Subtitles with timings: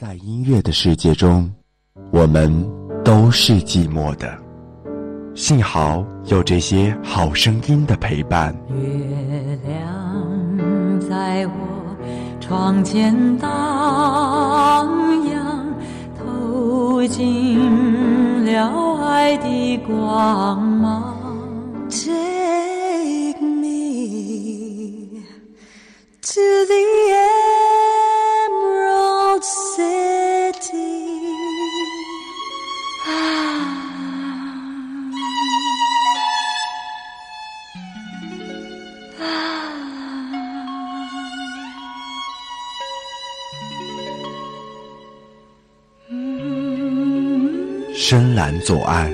[0.00, 1.52] 在音乐的世界中，
[2.10, 2.50] 我们
[3.04, 4.34] 都是寂寞的。
[5.34, 8.56] 幸好有这些好声音的陪伴。
[8.70, 11.94] 月亮在我
[12.40, 14.88] 窗前荡
[15.28, 15.66] 漾，
[16.18, 21.14] 透进了爱的光芒。
[21.90, 25.20] Take me
[26.22, 26.74] to the
[27.12, 27.39] end.
[48.10, 49.08] 深蓝左岸”。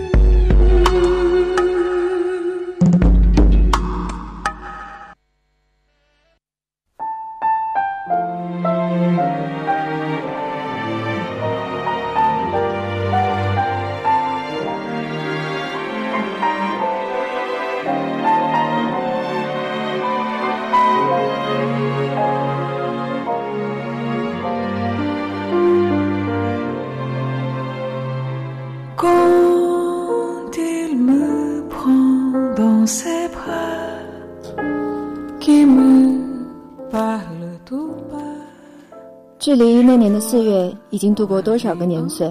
[39.57, 42.30] 离那年的四月已经度过多少个年岁，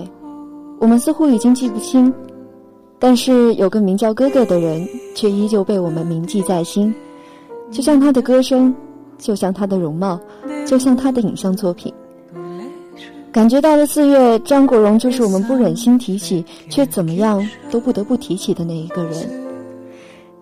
[0.80, 2.14] 我们似乎已经记不清。
[2.98, 6.94] 但是有个名叫哥哥的人，却依旧被我们铭记在心。
[7.72, 8.74] 就像他的歌声，
[9.18, 10.20] 就像他的容貌，
[10.66, 11.94] 就像他的影像作品。
[13.32, 19.45] 感觉到了四月，张国荣就是我们不忍心提起，却怎么样都不得不提起的那一个人。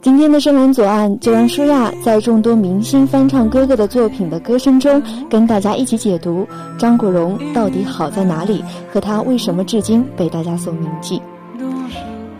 [0.03, 6.45] 今天的深蓝左岸，就让舒亚在众多明星翻唱哥哥的作品的歌声中，跟大家一起解读
[6.77, 11.21] 张国荣到底好在哪里，和他为什么至今被大家所铭记。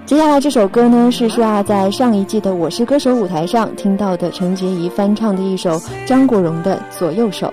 [0.06, 7.48] 接下来这首歌呢，是舒亚在上一季的《我是歌手》舞台上听到的陈洁仪翻唱的一首张国荣的《左右手》。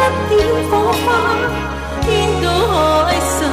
[0.00, 1.06] 一点火花，
[2.02, 2.08] 天
[2.42, 2.48] 高
[3.04, 3.49] 海深，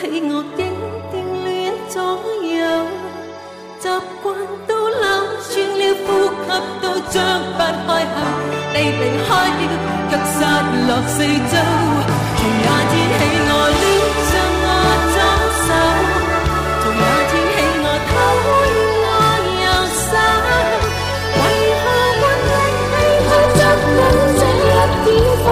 [0.00, 0.60] 起我竟
[1.10, 1.12] 颠
[1.44, 1.98] 恋左
[2.46, 2.56] 右，
[3.80, 3.84] 习
[4.22, 4.24] 惯
[4.68, 5.02] 都扭
[5.50, 6.08] 转了，呼
[6.38, 6.46] 吸
[6.80, 7.16] 都张
[7.58, 8.16] 不开口。
[8.72, 9.28] 你离开
[9.58, 9.60] 了，
[10.08, 10.38] 却散
[10.86, 11.54] 落四周。
[12.38, 13.84] 从那天起我恋
[14.28, 14.30] 上
[14.62, 14.66] 我
[15.14, 15.16] 左
[15.66, 15.68] 手，
[16.80, 18.10] 从那天起我讨
[18.46, 18.70] 厌
[19.02, 19.06] 我
[19.58, 19.66] 右
[20.06, 20.10] 手。
[21.34, 21.42] 为
[21.82, 21.84] 何
[22.20, 22.50] 我紧
[22.94, 22.96] 紧
[23.26, 23.60] 抱着
[24.38, 24.70] 这一
[25.04, 25.06] 点
[25.42, 25.46] 火？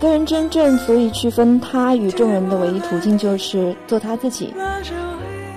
[0.00, 4.52] 个人真正足以区分他与众人的唯一途径就是做他自己。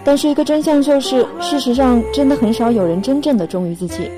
[0.04, 4.12] 但是一个真相就是，事实上真的很少有人真正的忠于自己。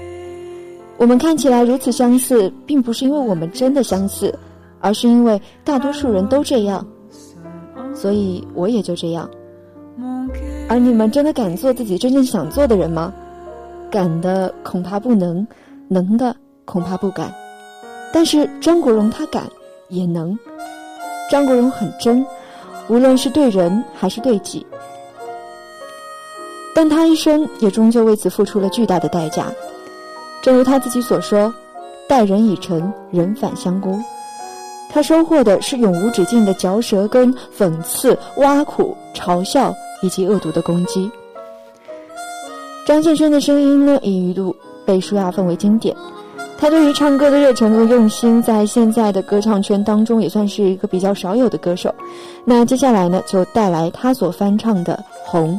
[0.97, 4.33] 我们看起来如此相似，并不是因为我们真的相似，
[4.79, 6.85] 而是因为大多数人都这样，
[7.93, 9.29] 所以我也就这样。
[10.67, 13.13] 而你们真的敢做自己真正想做的人吗？
[13.91, 15.45] 敢的恐怕不能，
[15.87, 16.35] 能的
[16.65, 17.31] 恐怕不敢。
[18.11, 19.43] 但是张国荣他敢，
[19.89, 20.37] 也能。
[21.31, 22.25] 张国荣很真，
[22.87, 24.65] 无论是对人还是对己。
[26.73, 29.51] 但他一生也终究为此付出了巨大的代价。
[30.41, 31.53] 正如他自己所说
[32.07, 34.03] ：“待人以诚，人反相攻。”
[34.91, 41.09] 他收获的是永无止境的嚼舌根、讽刺、挖苦、嘲笑以及恶毒的攻击。
[42.85, 45.95] 张献瑄的声音呢，也一度被舒亚奉为经典。
[46.65, 51.93] 他对于唱歌的热忱和用心，在现在的歌唱圈当中也算是一个比较少有的歌手。
[52.43, 54.95] 那接下来呢，就带来他所翻唱的
[55.29, 55.53] 《红》。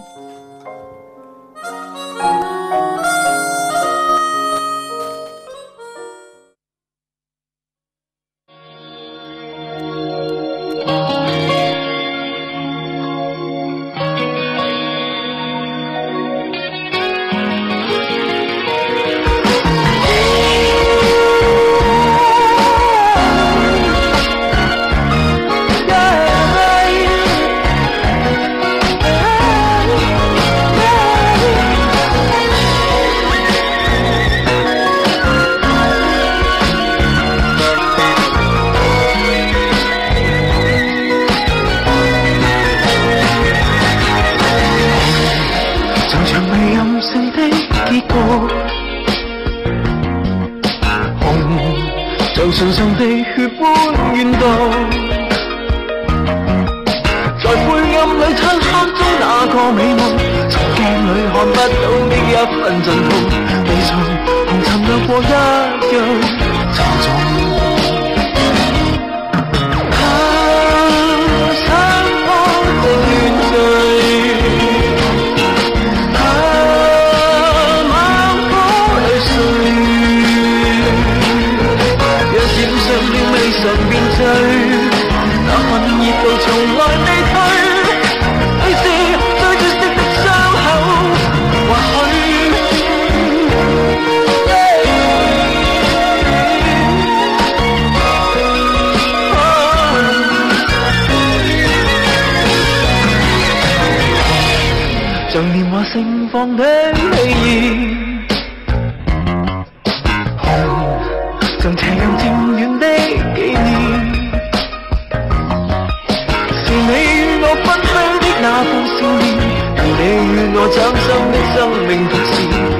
[119.98, 121.56] 你与我掌心的生
[121.88, 122.32] 命同时，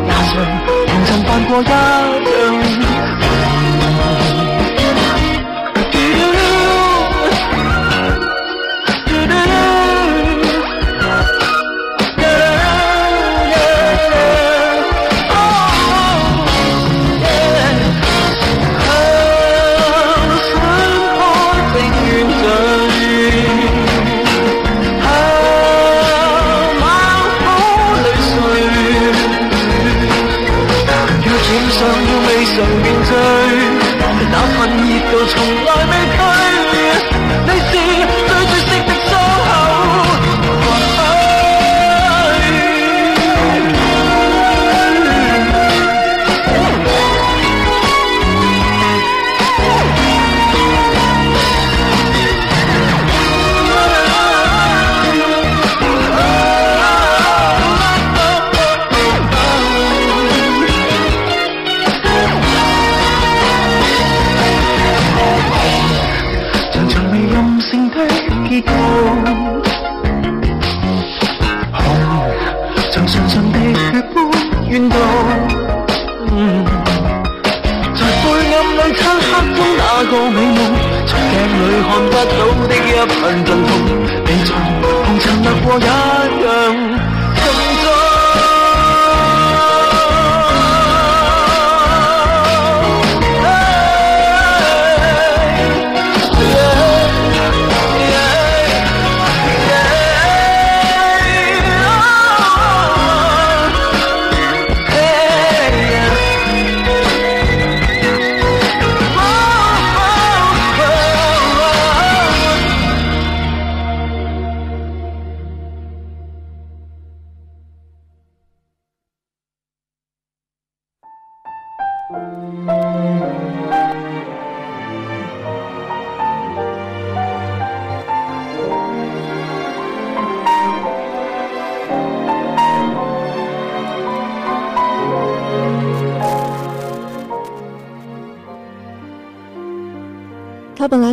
[0.07, 0.35] 也像
[0.87, 2.96] 同曾犯过一样。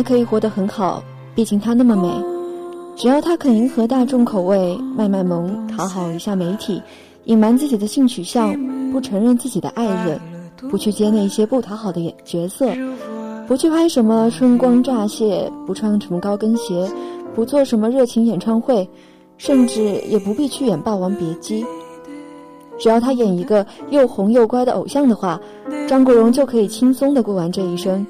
[0.04, 1.02] 可以活得很好，
[1.34, 2.08] 毕竟她那么美。
[2.94, 6.80] 只要她肯迎合大众口味，卖卖萌，讨好一下媒体，
[7.24, 8.54] 隐瞒自己的性取向，
[8.92, 10.20] 不承认自己的爱人，
[10.70, 12.70] 不去接那些不讨好的演角色，
[13.48, 16.88] 不去拍什么春光乍泄，不穿什么高跟鞋，
[17.34, 18.88] 不做什么热情演唱会，
[19.38, 21.64] 甚至也不必去演《霸王别姬》。
[22.78, 25.40] 只要她演一个又红又乖的偶像的话，
[25.88, 28.06] 张国荣就可以轻松的过完这一生。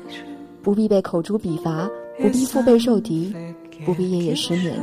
[0.64, 3.34] 不必被口诛笔伐，不必腹背受敌，
[3.84, 4.74] 不必夜夜失眠。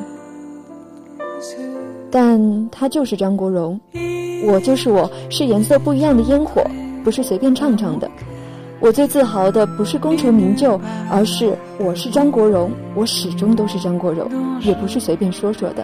[2.11, 3.79] 但他就是张国荣，
[4.45, 6.63] 我就是我，是颜色不一样的烟火，
[7.03, 8.07] 不是随便唱唱的。
[8.79, 14.29] 我最自豪的不是功成名就，而是我是张国荣，我始终都是张国荣，
[14.61, 15.83] 也不是随便说说的。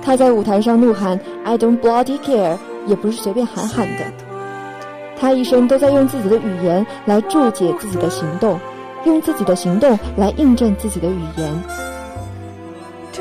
[0.00, 2.56] 他在舞台上怒喊 "I don't bloody care"，
[2.86, 4.23] 也不是随便喊喊的。
[5.16, 8.58] 他一生都在用自己的语言来注解自己的行动，
[9.04, 11.62] 用自己的行动来印证自己的语言。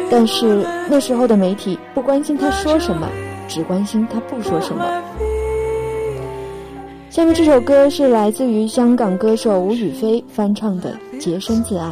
[0.09, 3.07] 但是那时候的媒体不关心他说什么，
[3.47, 4.85] 只关心他不说什么。
[7.09, 11.85] 下面这首歌是来自于香港歌手吴雨霏翻唱的《洁身自爱》。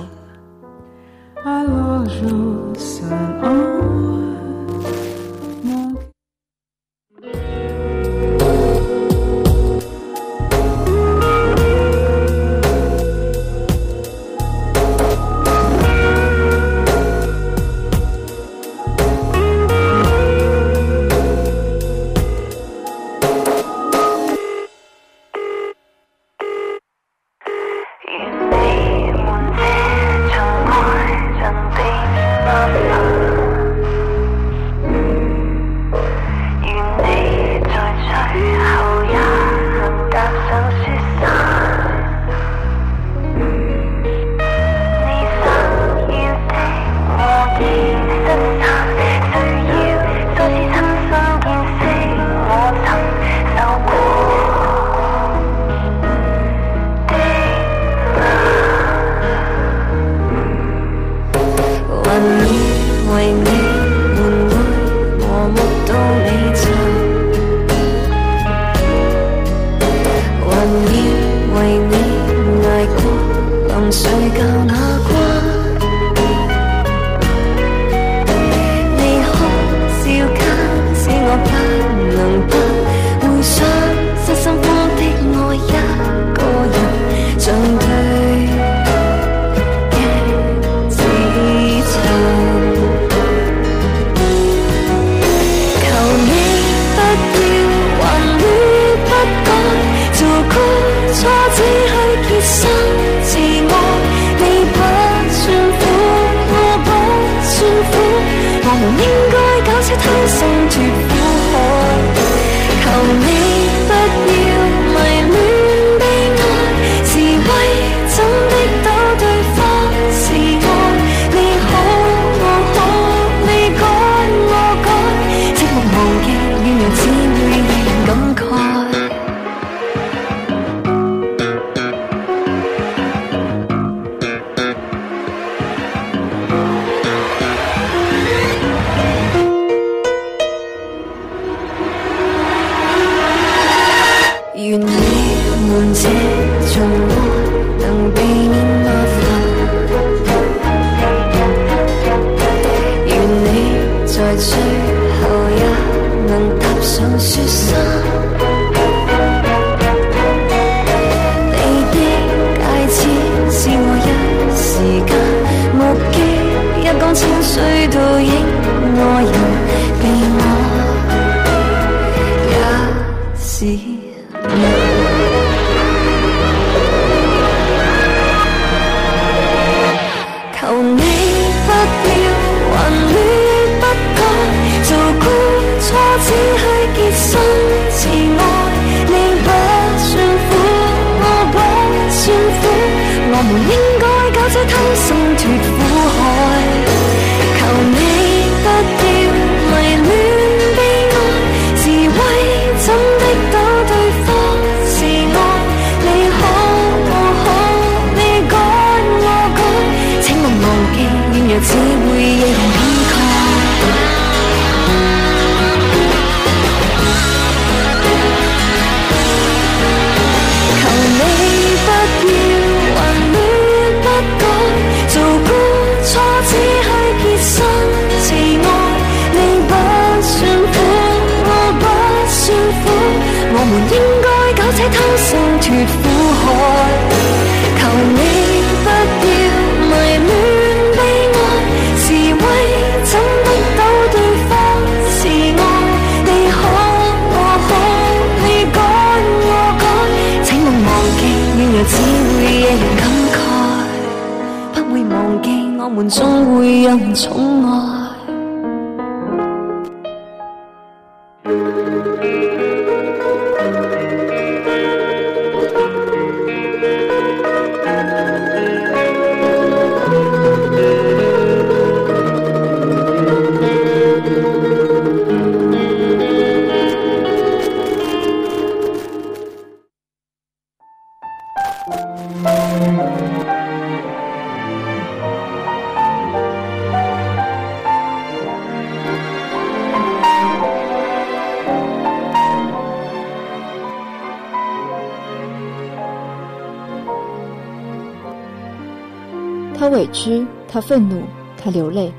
[300.72, 301.22] 他愤怒，
[301.62, 302.10] 他流泪，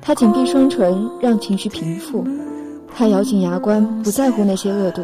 [0.00, 2.24] 他紧闭双唇，让情绪平复。
[2.96, 5.02] 他咬紧牙关，不在乎那些恶毒。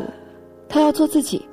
[0.71, 1.47] 他要做自己，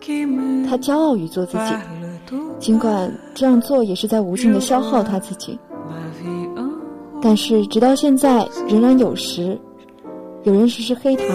[0.65, 5.59] 他骄傲于做自己，尽管这样做也是在无尽的消耗他自己。
[7.21, 9.59] 但是直到现在，仍然有时
[10.43, 11.25] 有人时时黑他，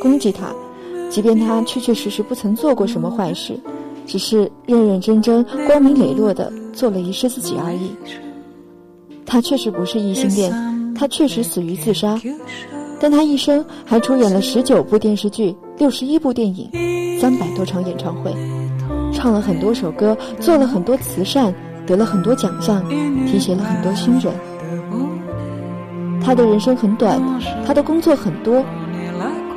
[0.00, 0.50] 攻击他，
[1.10, 3.60] 即便他确确实实不曾做过什么坏事，
[4.06, 7.90] 只是认认真真、光明磊落的做了一世自己而已。
[9.30, 12.18] 他确实不是异性恋，他确实死于自杀，
[12.98, 16.70] 但他一生还出演了十九部电视剧、六十一部电影、
[17.20, 18.34] 三百多场演唱会，
[19.12, 21.54] 唱了很多首歌，做了很多慈善，
[21.86, 22.82] 得了很多奖项，
[23.26, 24.32] 提携了很多新人。
[26.24, 27.20] 他的人生很短，
[27.66, 28.64] 他的工作很多，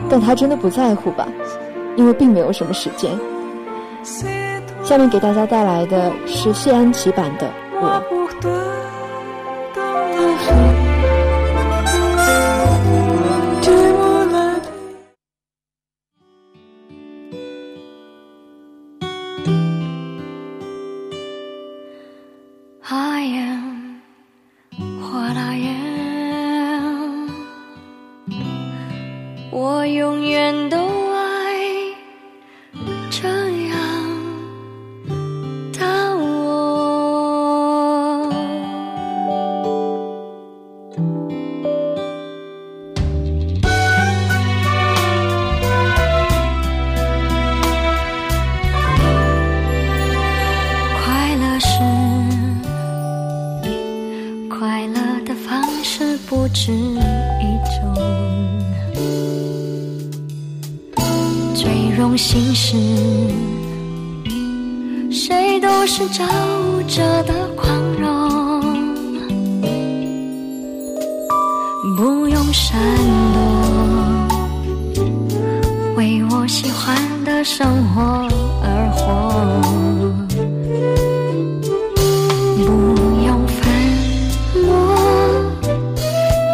[0.10, 1.26] 但他真的不在乎吧？
[1.96, 3.10] 因为并没有什么时间。
[4.84, 7.48] 下面给大家带来的是谢安琪版的
[7.82, 8.04] 《我》。
[71.98, 72.80] 不用闪
[73.34, 73.42] 躲，
[75.96, 78.02] 为我喜欢的生活
[78.64, 79.02] 而活。
[82.56, 82.62] 不
[83.26, 83.60] 用粉
[84.64, 84.70] 墨，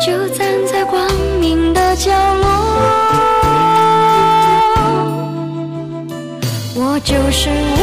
[0.05, 0.95] 就站在光
[1.41, 2.47] 明的角落。
[6.79, 7.76] 我就是我，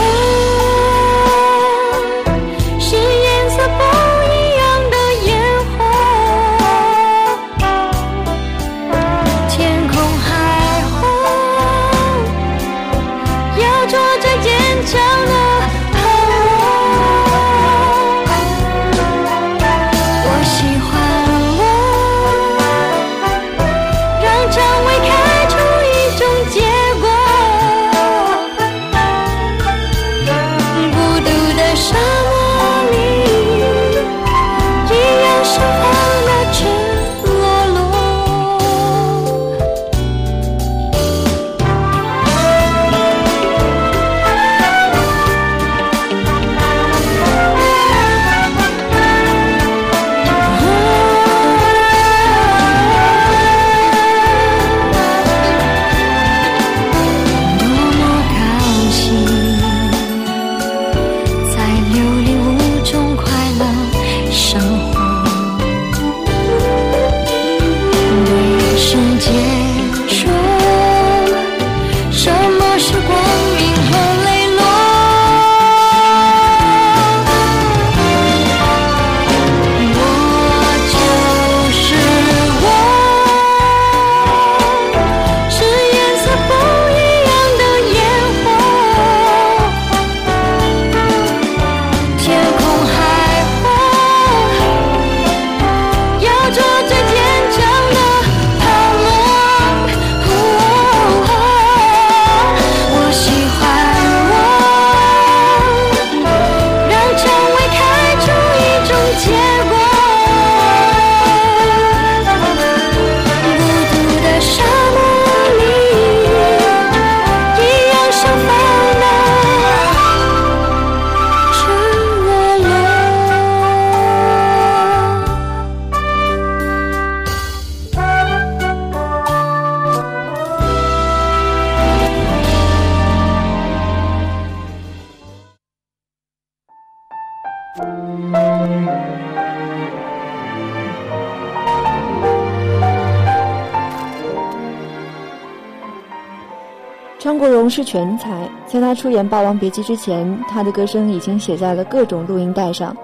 [147.75, 152.97] 是全才，在他出演《霸王别姬》之前，他的歌声已经写在了各种录音带上。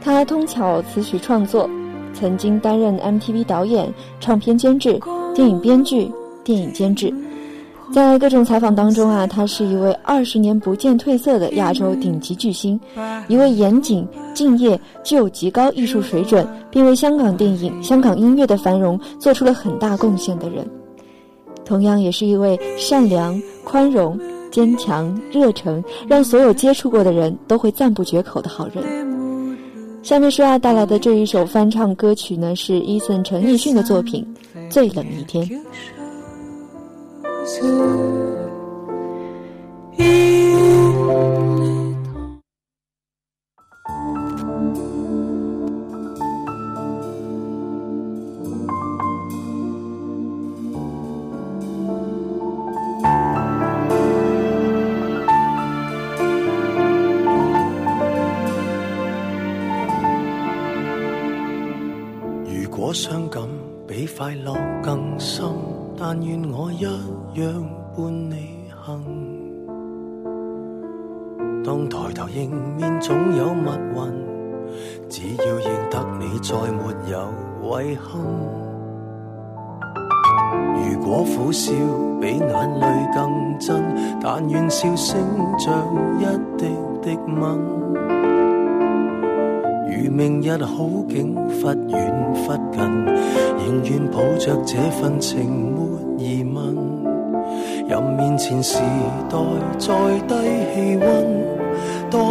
[0.00, 1.68] 他通巧词曲创作，
[2.14, 4.98] 曾经担任 MTV 导演、唱片监制、
[5.34, 6.10] 电影编剧、
[6.42, 7.12] 电影监制。
[7.92, 12.80] 在各种采访当中啊，他是一位二十年不见褪色的亚洲顶级巨星，
[13.28, 20.66] 一位严谨、敬业、具有极高艺术水准，并为香港电影、香港音乐的繁荣做出了很大贡献的人。
[21.68, 24.18] 同样也是一位善良、宽容、
[24.50, 28.82] 坚强、热诚，让所有接触过的人都会赞不绝口的好人。
[30.02, 34.26] 下面舒亚带来的这一首翻唱歌曲呢，是伊森陈奕迅的作品
[34.70, 35.46] 《最冷一天》。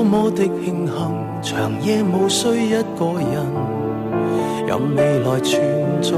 [0.08, 0.93] 么的庆幸，
[1.41, 3.32] 长夜无需一个人。
[4.65, 5.62] 任未来存
[6.02, 6.12] 在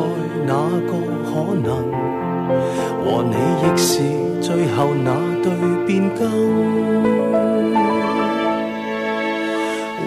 [0.45, 0.53] 哪
[0.87, 0.91] 个
[1.25, 1.29] 可
[1.63, 1.67] 能，
[3.03, 3.89] 和你亦是
[4.41, 5.07] 最后那
[5.43, 5.51] 对
[5.85, 6.19] 变更。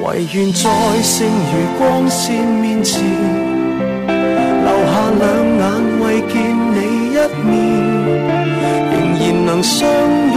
[0.04, 0.60] 唯愿在
[1.02, 3.00] 剩余光线面前，
[4.08, 5.22] 留下两
[5.58, 5.62] 眼
[6.00, 6.32] 为见
[6.74, 6.76] 你
[7.10, 7.16] 一
[7.46, 7.52] 面，
[8.90, 9.88] 仍然能相
[10.34, 10.36] 拥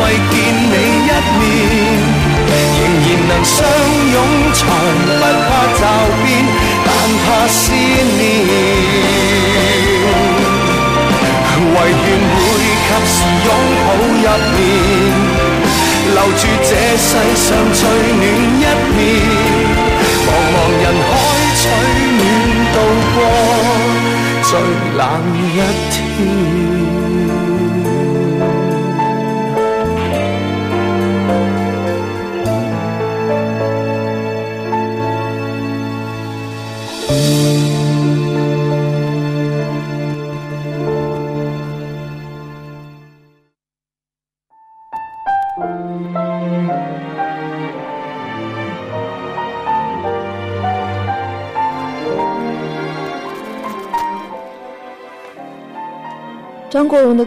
[0.00, 0.32] 為見
[0.70, 0.74] 你
[1.06, 1.42] 一面，
[2.78, 3.56] 仍然能相
[4.14, 4.16] 擁，
[4.54, 4.60] 才
[5.06, 5.82] 不怕驟
[6.22, 6.28] 變，
[6.86, 6.88] 但
[7.24, 8.20] 怕思念。
[11.72, 11.94] 唯願
[12.34, 12.42] 會
[12.86, 13.16] 及時
[13.46, 13.48] 擁
[13.84, 13.88] 抱
[14.24, 14.58] 入眠，
[16.14, 17.80] 留住這世上最
[18.16, 18.22] 暖
[18.60, 18.64] 一
[18.96, 18.98] 面。
[20.26, 21.10] 茫茫人海
[21.60, 21.62] 取
[22.18, 22.22] 暖，
[22.74, 22.76] 度
[23.14, 23.16] 過
[24.42, 24.50] 最
[24.96, 25.00] 冷
[25.54, 25.56] 一
[25.90, 26.69] 天。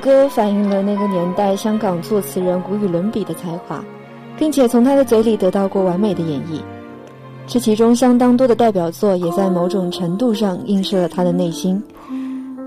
[0.03, 3.81] 歌反映了那个年代香港作词人无与伦比的才华，
[4.37, 6.59] 并且从他的嘴里得到过完美的演绎。
[7.47, 11.81] 这其中相当多的代表作也在某种程度上映射了他的内心。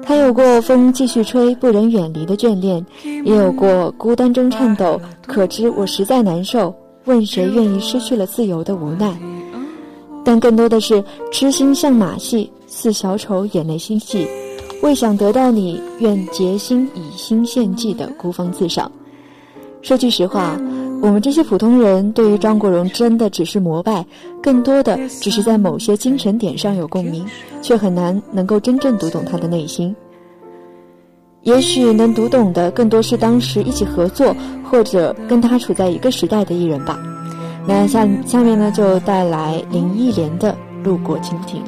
[0.02, 9.14] 他有过风继续吹，不忍远离的眷恋，也有过孤单中颤抖，可知我实在难受，问谁愿意失去了自由的无奈。
[10.24, 14.26] 但更多的是痴心像马戏，似小丑眼泪心细。
[14.86, 18.88] 为想得到你，愿竭心以心献祭的孤芳自赏。
[19.82, 20.56] 说句实话，
[21.02, 24.06] 我们这些普通人对于张国荣真的只是膜拜，
[24.40, 27.26] 更多的只是在某些精神点上有共鸣，
[27.60, 29.92] 却很难能够真正读懂他的内心。
[31.42, 36.96] 也许能读懂的更多是当时一起合作或者跟他处在一个时代的艺人吧。
[37.66, 41.60] 那下下面呢，就带来林忆莲的《路过蜻蜓》。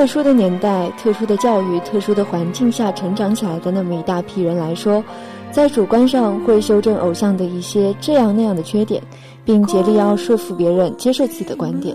[0.00, 5.04] 特殊的年代、特殊的教育、特殊的环境下成长起来的那么一大批人来说，
[5.52, 9.02] 在主观上会修正偶像的一些这样那样的缺点，
[9.44, 11.94] 并竭力要说服别人接受自己的观点。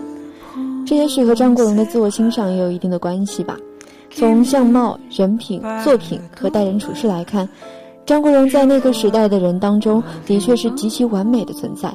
[0.85, 3.57] 这也许和张国荣的自我欣赏也有一定的关系吧。
[4.11, 7.49] 从相貌、人品、作品和待人处事来看，
[8.05, 11.91] 张国荣在那个时代的人当中的确是极其完美的存在。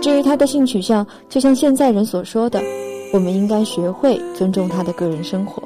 [0.00, 2.62] 至于他的性取向，就像现在人所说的。
[3.14, 5.62] 我们应该学会尊重他的个人生活。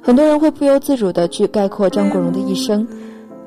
[0.00, 2.88] 很多人会不由自主地去概括张国荣的一生，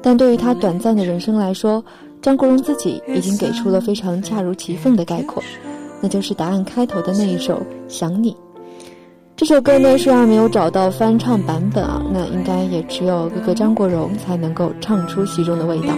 [0.04, 1.84] 但对于他短暂的人生来说，
[2.22, 5.42] 张国荣自己已经给出了非常恰如其分的概括，
[6.00, 7.56] 那就是答案开头的那一首
[7.88, 8.32] 《想你》。
[9.36, 15.96] 这首歌呢，虽然没有找到翻唱版本啊，那应该也只有哥哥张国荣才能够唱出其中的味道。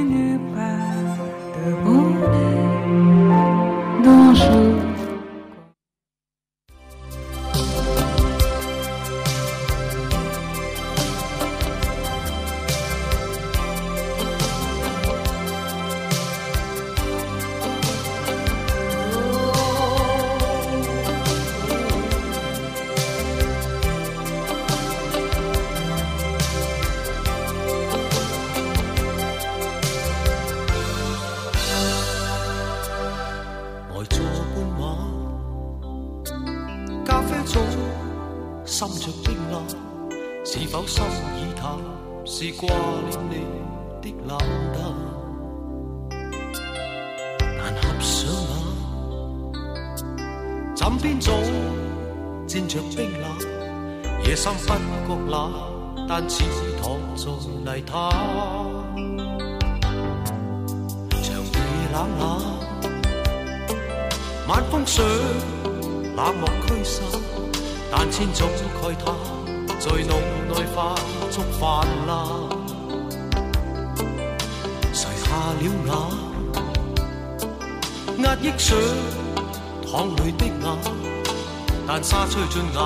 [82.04, 82.80] 沙吹进眼，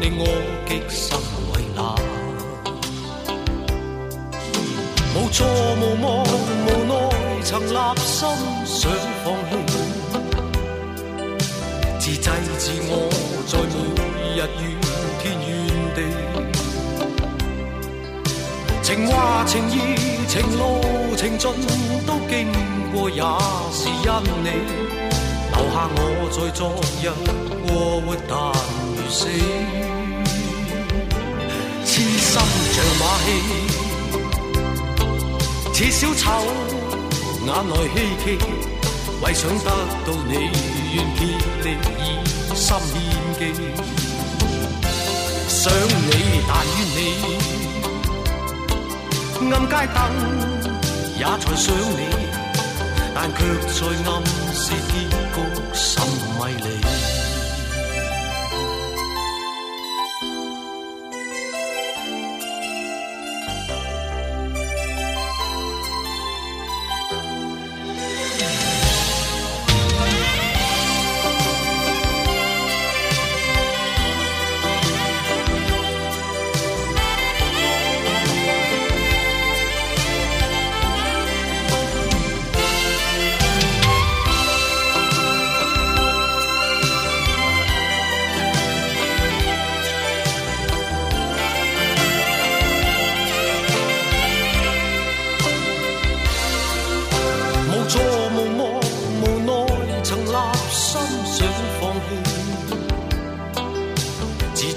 [0.00, 0.24] 令我
[0.66, 1.16] 极心
[1.52, 1.78] 为难。
[5.14, 5.46] 无错
[5.76, 6.06] 无望
[6.66, 6.92] 无奈，
[7.44, 8.18] 曾立心
[8.64, 8.80] 想
[9.22, 9.62] 放弃，
[12.00, 12.26] 自制
[12.58, 12.92] 自我，
[13.46, 13.74] 在每
[14.34, 14.38] 日怨
[15.20, 15.48] 天怨
[15.94, 16.29] 地。
[18.90, 19.94] 情话情意
[20.26, 20.82] 情路
[21.16, 21.48] 情尽
[22.04, 22.50] 都经
[22.92, 23.22] 过，也
[23.72, 23.94] 是因
[24.42, 24.50] 你
[25.54, 25.96] 留下我
[26.32, 26.60] 在昨
[27.00, 27.06] 日。
[27.62, 27.70] 过
[28.00, 28.34] 活但
[28.96, 29.20] 如死，
[31.86, 32.34] 痴心
[32.72, 33.26] 像马戏，
[35.72, 36.26] 似小丑，
[37.46, 38.26] 眼内希冀，
[39.22, 39.70] 为想得
[40.04, 40.34] 到你，
[40.94, 41.18] 愿竭
[41.62, 41.66] 力
[42.00, 42.02] 以
[42.56, 42.98] 心献
[43.38, 43.40] 技。
[45.48, 46.10] 想你
[46.48, 46.98] 但怨你，
[49.40, 49.98] 暗街灯
[51.16, 52.02] 也在想你，
[53.14, 54.22] 但却在暗
[54.54, 55.36] 示结局
[55.72, 56.06] 甚
[56.38, 57.09] 迷离。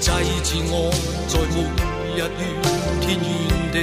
[0.04, 0.10] 制
[0.42, 0.92] 止我
[1.28, 1.56] 在每
[2.12, 2.20] 日怨
[3.00, 3.24] 天怨
[3.72, 3.76] 地。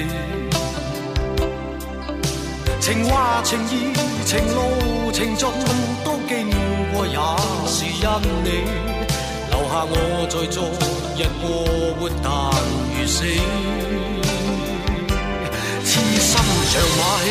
[2.80, 3.92] 情话情意
[4.24, 5.50] 情路情尽
[6.06, 6.32] 都经
[6.94, 7.18] 过，也
[7.66, 8.06] 是因
[8.44, 8.50] 你
[9.50, 9.94] 留下我
[10.30, 10.62] 在昨
[11.18, 11.44] 日过
[11.98, 12.30] 活但
[12.94, 13.26] 如死。
[15.84, 15.90] 痴
[16.22, 16.34] 心
[16.70, 17.30] 像马戏，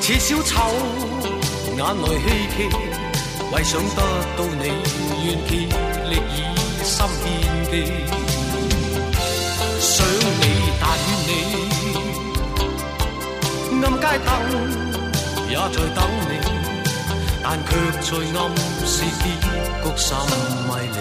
[0.00, 0.52] 似小丑，
[1.76, 2.56] 眼内希冀，
[3.50, 3.98] 为想得
[4.36, 4.62] 到你
[5.26, 5.52] 愿见。
[6.14, 6.38] 力以
[6.84, 7.24] 心献
[7.70, 7.72] 技。
[9.80, 10.42] 想你
[10.80, 11.32] 但怨你，
[13.82, 14.28] 暗街灯
[15.50, 15.98] 也在等
[16.28, 16.32] 你，
[17.42, 17.68] 但却
[18.00, 18.06] 在
[18.38, 18.40] 暗
[18.86, 19.24] 示结
[19.82, 20.08] 局甚
[20.66, 20.96] 迷离。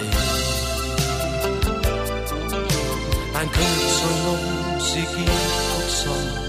[3.34, 3.62] 但却在
[4.26, 4.28] 暗
[4.80, 5.26] 示结局
[5.88, 6.43] 甚。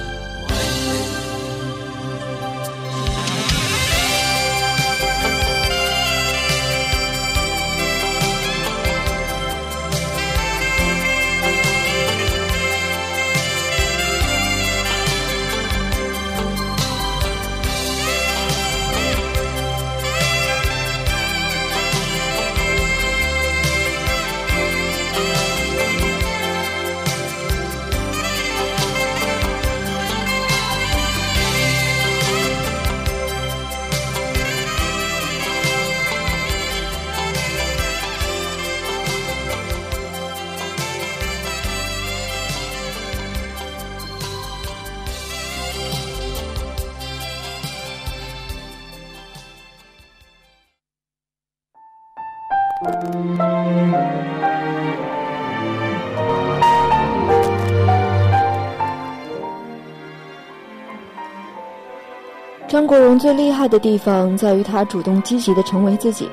[62.67, 66.29] 张国荣最厉害的地方在于他主动积极的成为自己，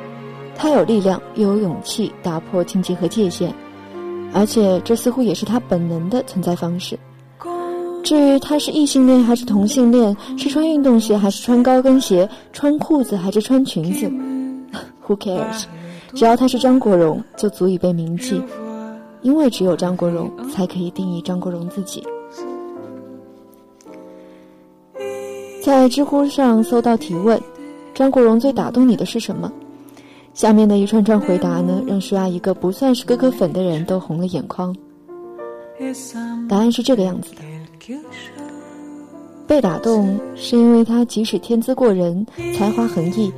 [0.55, 3.53] 他有力量又有勇气打破禁忌和界限，
[4.33, 6.97] 而且这似乎也是他本能的存在方式。
[8.03, 14.07] 至于他是异性恋还是同性恋，是穿运动鞋还是穿高跟鞋，穿裤子还是穿裙子
[15.05, 15.65] ，Who cares？
[16.13, 18.41] 只要他是张国荣，就足以被铭记，
[19.21, 22.03] 因为只有张国荣才可以定义张国荣自己。
[25.63, 27.39] 在知乎上搜到提问
[27.93, 29.51] ：“张国荣最打动你的是什么？”
[30.33, 34.75] 下面的一串串回答呢，让舒亚一个不算是哥哥粉的人都红了眼眶。
[36.47, 37.41] 答案是这个样子的：
[39.45, 42.25] 被打动是因为他即使天资过人、
[42.57, 43.31] 才华横溢，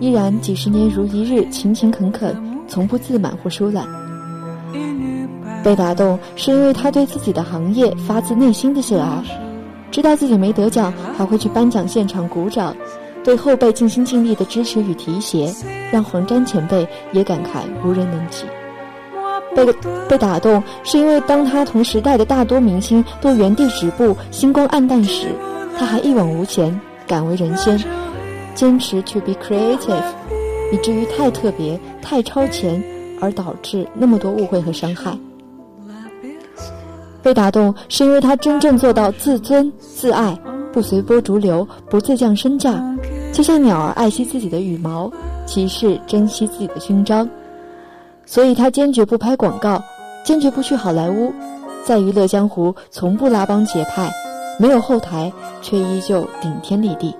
[0.00, 2.34] 依然几十年如一日勤勤恳恳，
[2.66, 3.86] 从不自满或疏懒。
[5.62, 9.22] 被打动是因为他对自己的行业发自内心的热爱。
[9.90, 12.74] 知道自己没得奖，还会去颁奖现场鼓掌，
[13.22, 15.52] 对后辈尽心尽力的支持与提携，
[15.92, 18.44] 让黄沾前辈也感慨无人能及。
[19.54, 19.66] 被
[20.08, 25.26] 被打动，是因为当他同时代的大多明星都原地止步、星光黯淡时，
[25.76, 27.76] 他还一往无前，敢为人先，
[28.60, 30.02] 坚持 to be creative，
[30.70, 32.84] 以至于太特别、太超前，
[33.18, 35.16] 而导致那么多误会和伤害。
[37.22, 40.38] 被打动，是因为他真正做到自尊自爱，
[40.74, 42.78] 不随波逐流，不自降身价，
[43.32, 45.10] 就像鸟儿爱惜自己的羽毛，
[45.46, 47.26] 骑士珍惜自己的勋章。
[48.26, 49.82] 所以他坚决不拍广告，
[50.22, 51.32] 坚决不去好莱坞，
[51.82, 54.12] 在娱乐江湖从不拉帮结派，
[54.58, 55.32] 没有后台，
[55.62, 57.14] 却依旧顶天立地。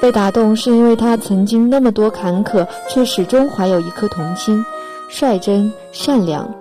[0.00, 4.62] 被打动，是因为他曾经那么多坎坷，却始终怀有一颗童心，
[5.08, 6.52] 率真善良。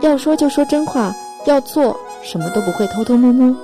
[0.00, 1.14] 要说就说真话，
[1.46, 3.54] 要做什么都不会偷偷摸摸。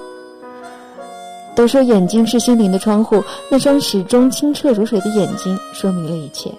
[1.57, 6.53] 都说眼睛是心灵的窗户，那双始终清澈如水的眼睛说明了一切。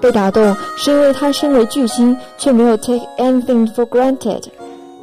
[0.00, 4.44] 被打动是因为他身为巨星，却没有 take anything for granted，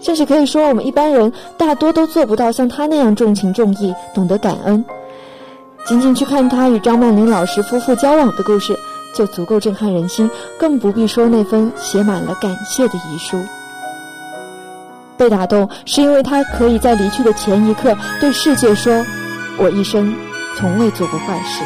[0.06, 4.86] 甚至可以说我们一般人大多都做不到像他那样重情重义，懂得感恩。
[5.88, 8.78] 仅仅去看他与张曼玲老师夫妇交往的故事。
[9.16, 10.30] 就足够震撼人心，
[10.60, 13.40] 更不必说那封写满了感谢的遗书。
[15.16, 19.06] 被打动，是因为他可以在离去的前一刻对世界说
[19.58, 20.14] ：“我一生
[20.58, 21.64] 从未做过坏事。”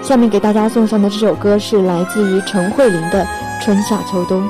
[0.00, 3.24] 下面给大家送上的这首歌是来自于陈慧琳的
[3.60, 4.42] 《春夏秋冬》。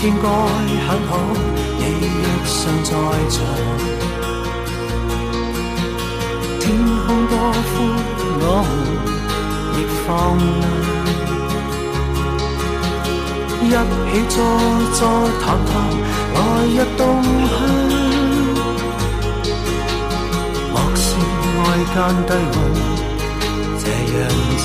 [0.00, 1.12] 天该很好，
[1.76, 1.82] 你
[2.22, 2.90] 若尚在
[3.34, 3.36] 场。
[6.60, 6.64] 天
[7.04, 7.76] 空多宽，
[8.40, 8.70] 我们
[9.74, 9.76] 亦
[10.06, 10.06] 放
[13.68, 13.68] 亮。
[13.68, 14.36] 一起坐
[14.94, 15.00] 坐
[15.42, 15.70] 谈谈
[16.32, 16.36] 来
[16.68, 17.00] 日动
[17.48, 17.58] 向，
[20.72, 21.06] 莫说
[21.58, 22.56] 爱间低温
[23.80, 23.84] 这
[24.14, 24.16] 样
[24.62, 24.64] 长，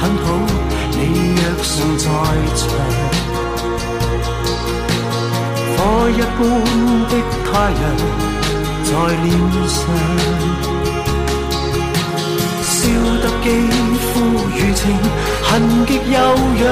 [0.00, 0.26] 很好
[0.92, 0.98] 你
[1.36, 2.04] 若尚在
[2.56, 2.62] 场
[5.70, 5.76] 火
[6.10, 6.40] 一般
[7.08, 7.12] 的
[7.46, 7.50] 太
[7.82, 7.84] 阳
[8.84, 8.90] 在
[9.22, 9.26] 脸
[9.68, 9.76] 上
[12.62, 12.72] 烧
[13.22, 13.46] 得肌
[13.98, 14.10] 肤
[14.56, 14.82] 如情
[15.42, 15.52] 痕
[15.86, 16.14] 极柔
[16.58, 16.62] 软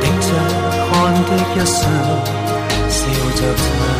[0.00, 0.28] 滴着
[0.90, 0.92] 汗
[1.24, 1.78] 的一双
[2.88, 2.98] 笑
[3.36, 3.99] 着唱。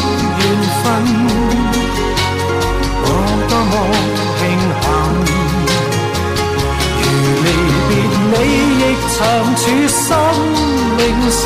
[0.51, 0.83] 缘分。
[3.03, 3.07] 我
[3.49, 3.73] 多麼
[4.39, 4.41] 慶
[4.81, 4.83] 幸，
[7.01, 7.03] 如
[7.45, 7.47] 離
[7.87, 7.91] 別
[8.31, 8.35] 你
[8.81, 8.83] 亦
[9.15, 9.19] 長
[9.55, 10.05] 處生
[10.97, 10.99] 命
[11.31, 11.43] 上，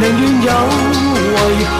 [0.00, 0.50] 寧願有
[1.36, 1.38] 遺
[1.74, 1.78] 憾，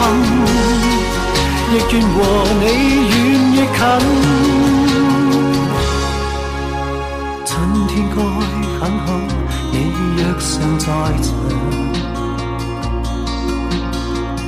[1.71, 2.15] 亦願和
[2.61, 2.63] 你
[3.09, 3.13] 遠
[3.53, 3.79] 亦近。
[7.45, 7.49] 春
[7.87, 8.15] 天該
[8.79, 9.07] 很好，
[9.71, 9.75] 你
[10.17, 10.85] 若尚在
[11.23, 11.96] 场。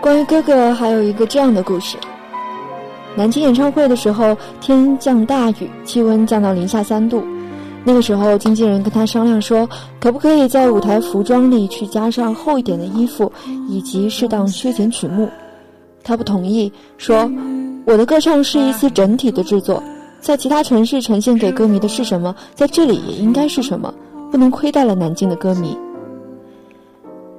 [0.00, 1.98] 关于哥哥，还有一个这样的故事：
[3.14, 7.22] 南京演唱会的时候，天降大雨，气温降到零下三度。
[7.84, 9.68] 那个时候，经纪人跟他商量说，
[10.00, 13.30] 可不可以在舞台服装里去加上厚一点的衣服，
[13.68, 15.28] 以及适当削减曲目。
[16.02, 17.30] 他不同意，说
[17.84, 19.82] ：“我的歌唱是一次整体的制作，
[20.20, 23.92] 在其他城市呈现给歌迷的是什么，在这里也应该是什么，
[24.30, 25.76] 不能亏待了南京的歌迷。”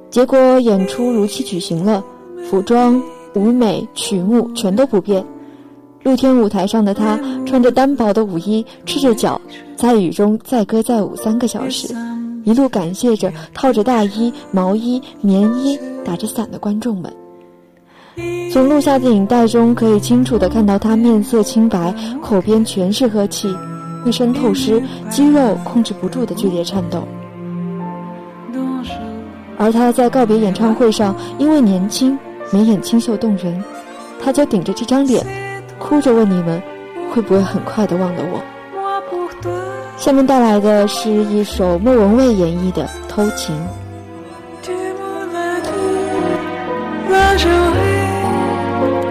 [0.09, 2.03] 结果演出如期举行了。
[2.49, 3.03] 服装、
[3.35, 5.23] 舞美、曲目全都不变。
[6.03, 9.39] 露天舞台上的他穿着单薄的舞衣，赤着脚，
[9.75, 11.93] 在雨中载歌载舞三个小时，
[12.45, 17.13] 一路感谢着套着大衣、毛衣、棉衣、打着伞的观众们。
[18.51, 23.55] 从录下的影带中可以清楚地看到他面色清白，口边全是呵气，
[24.05, 27.07] 一身透湿，肌肉控制不住的剧烈颤抖。
[29.57, 32.17] 而他在告别演唱会上，因为年轻。
[32.51, 33.63] 眉眼清秀动人，
[34.19, 35.23] 他就顶着这张脸，
[35.77, 36.59] 哭着问你们，
[37.13, 38.41] 会不会很快的忘了我？
[39.97, 43.55] 下面带来的是一首莫文蔚演绎的《偷情》。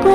[0.09, 0.15] 為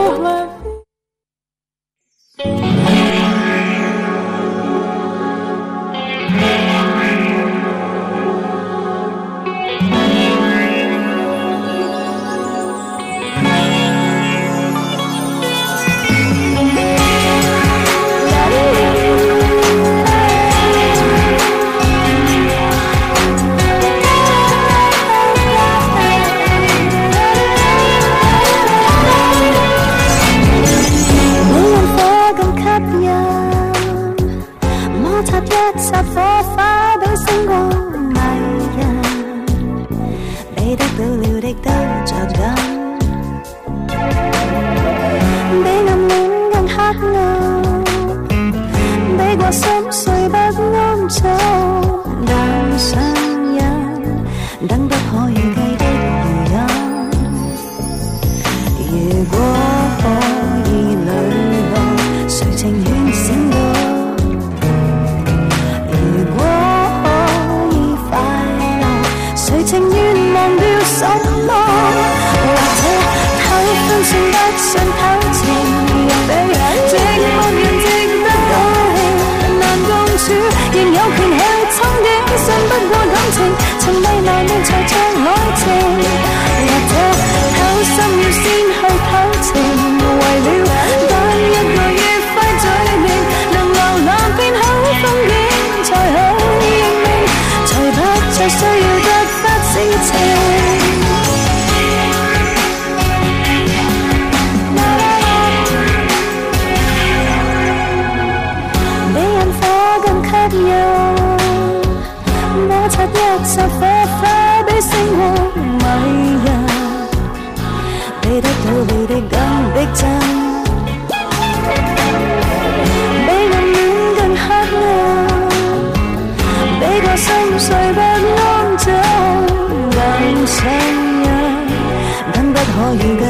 [132.99, 133.22] 等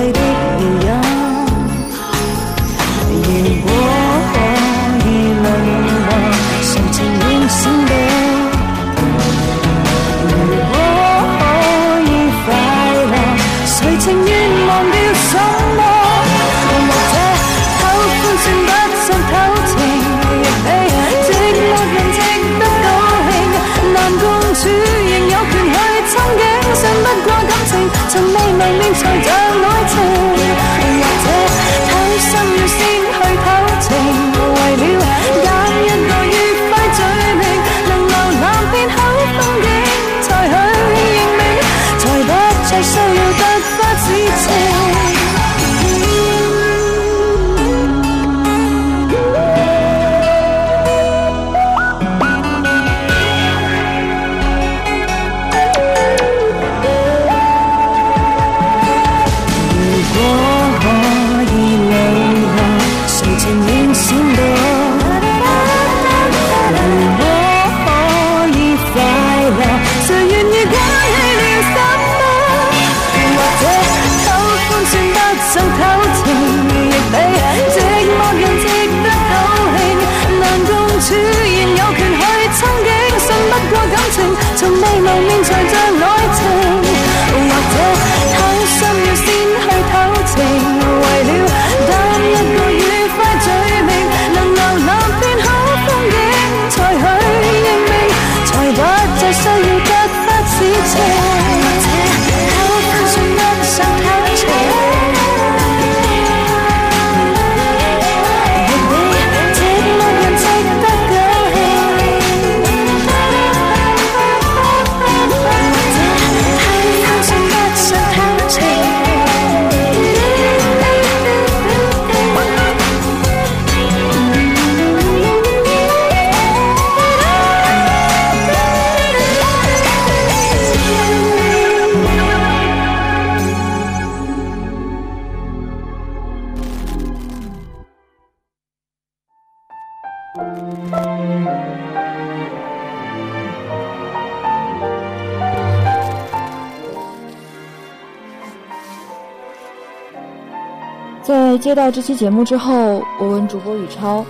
[151.63, 154.25] 接到这期节目之后，我问主播宇超：“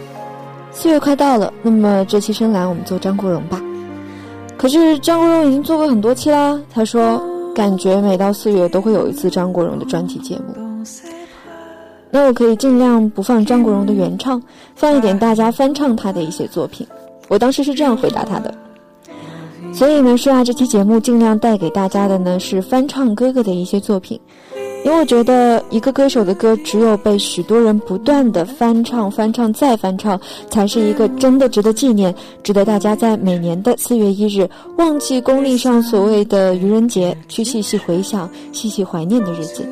[0.71, 3.59] 四月快到了，那么这期深蓝我们做张国荣吧。”
[4.55, 6.61] 可是张国荣已经做过很多期啦。
[6.71, 7.19] 他说
[7.55, 10.85] ：“感觉每到四月都会有一次张国荣的专题节目。”
[12.11, 14.39] 那我可以尽量不放张国荣的原唱，
[14.75, 16.85] 放一点大家翻唱他的一些作品。
[17.29, 18.53] 我当时是这样回答他的。
[19.73, 24.21] 所以呢，说下这期节目尽量带给大家的呢是翻唱哥哥的一些作品。
[24.85, 30.19] 因为我觉得一个歌手的歌，只有被许多人不断的翻唱、翻唱再翻唱，
[30.49, 32.13] 才是一个真的值得纪念、
[32.43, 39.65] 值得大家在每年的四月一日忘记公历上所谓的愚人节，去细细回想、细细怀念的日子。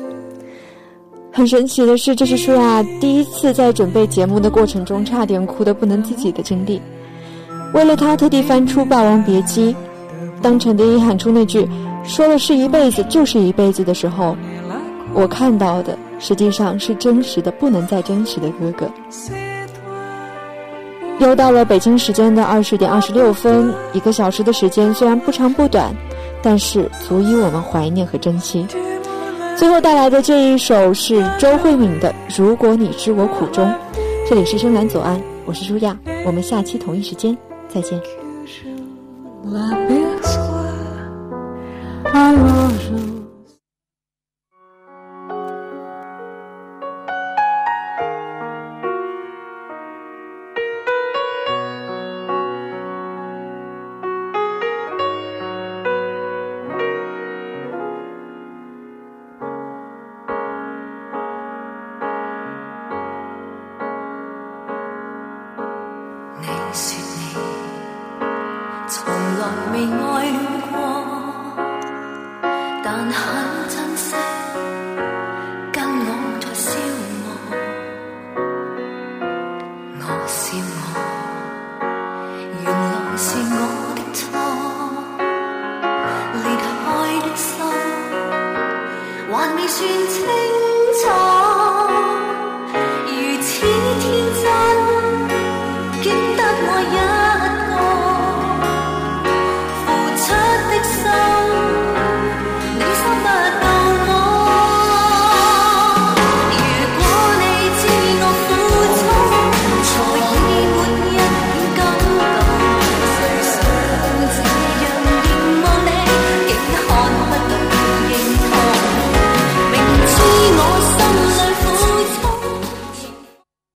[1.30, 6.80] 很神奇的是，这是舒雅第一次在准备节目的过程中差点哭得不能自己的经历。
[7.74, 9.74] 为了他，特地翻出《霸王别姬》，
[10.40, 11.68] 当陈蝶衣喊出那句
[12.02, 14.34] “说了是一辈子就是一辈子”的时候。
[15.14, 18.90] 我看到的实际上是真实的不能再真实的哥哥。
[21.18, 25.94] 又到了北京时间的二十点二十六分，一个小时的时间虽然不长不短，
[26.42, 28.66] 但是足以我们怀念和珍惜。
[29.54, 32.10] 最后带来的这一首是周慧敏的
[32.42, 33.64] 《如果你知我苦衷》。
[34.28, 37.36] 这里是深蓝左岸，我是舒亚，我们下期同一时间
[37.68, 38.00] 再见。「